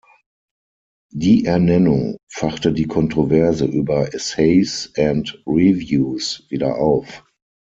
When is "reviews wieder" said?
5.45-6.79